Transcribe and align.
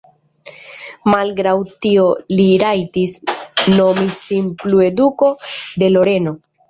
Malgraŭ 1.13 1.53
tio 1.85 2.07
li 2.39 2.47
rajtis 2.63 3.13
nomi 3.75 4.09
sin 4.21 4.49
plue 4.65 4.89
Duko 5.03 5.31
de 5.83 5.93
Loreno. 5.93 6.35